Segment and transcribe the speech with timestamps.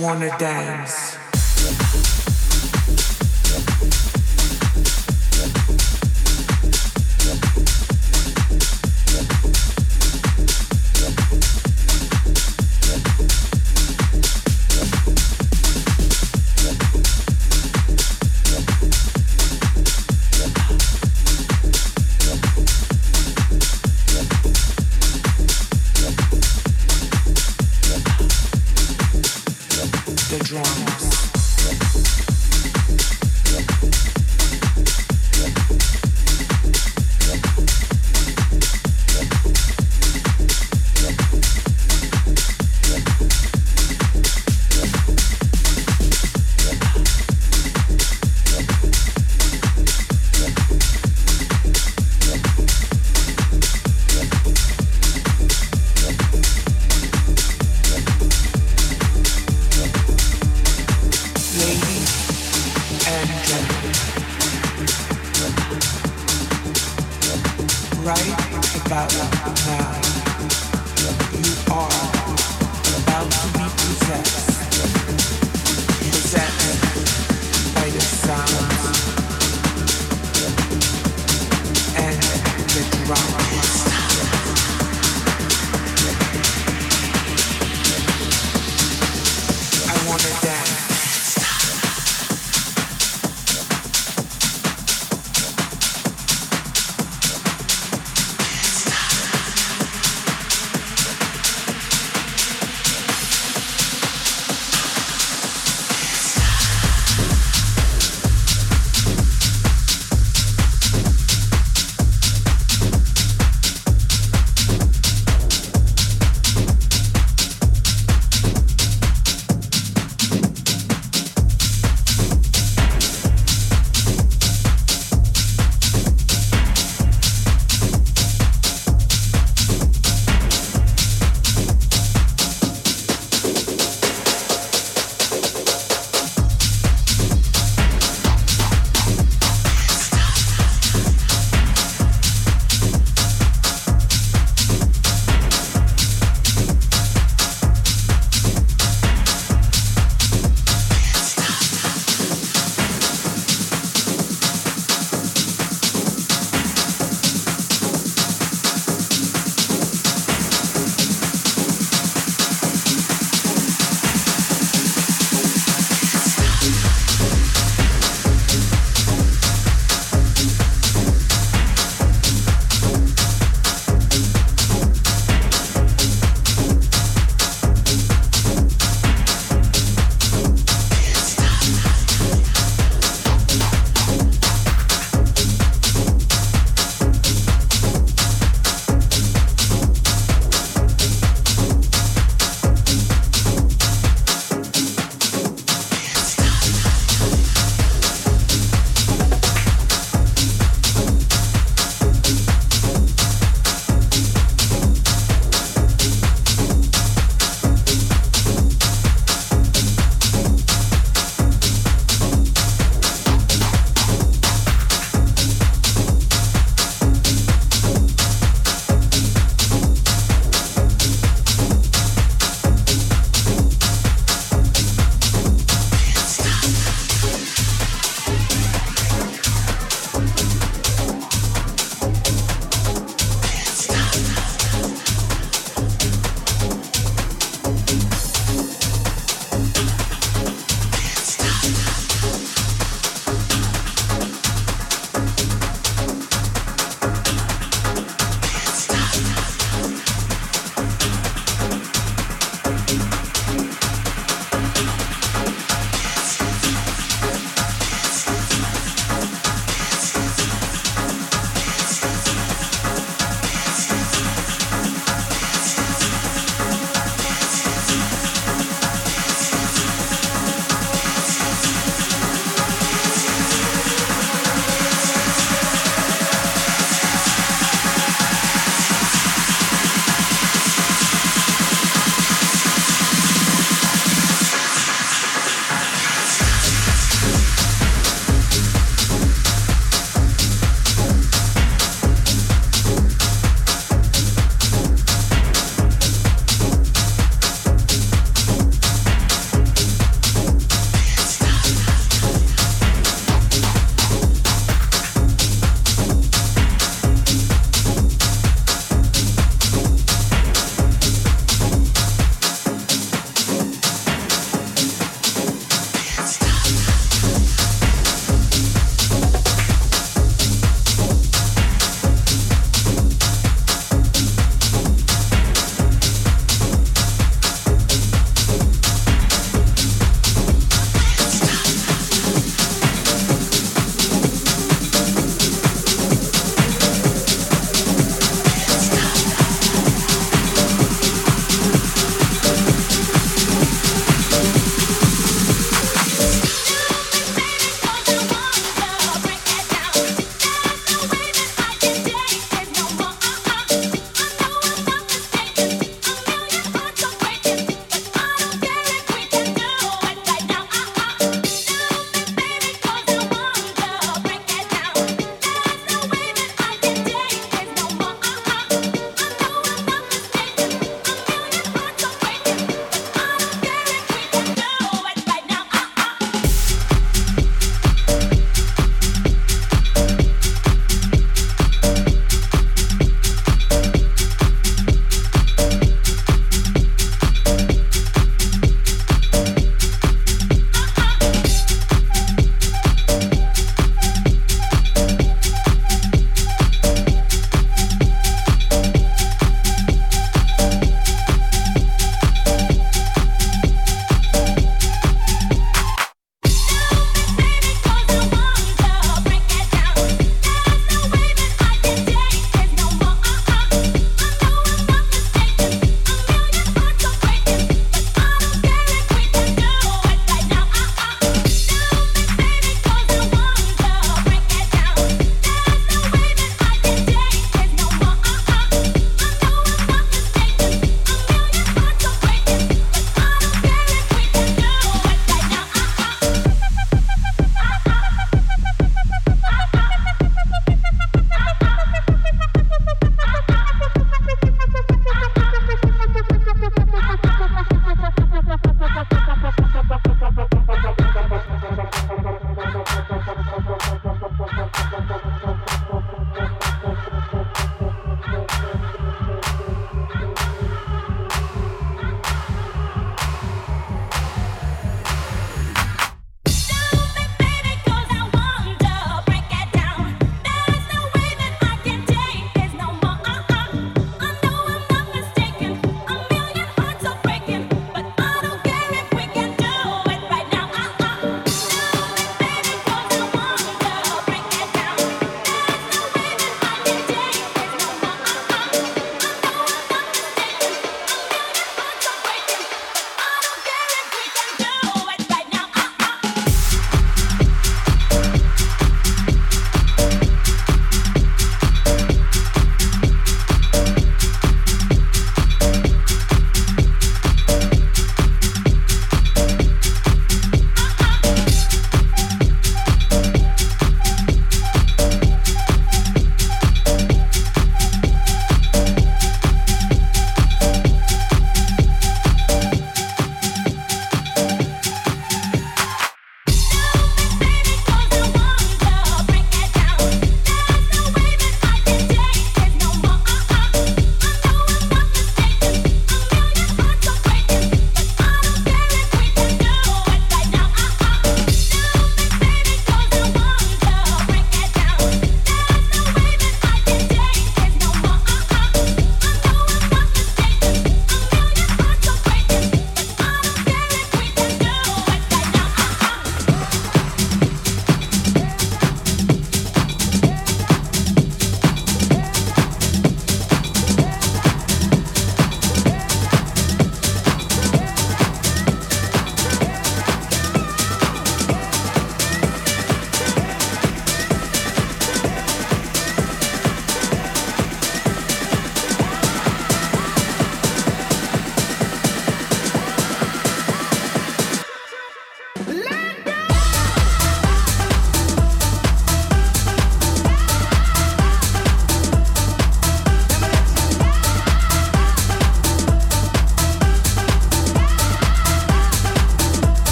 [0.00, 0.99] wanna dance.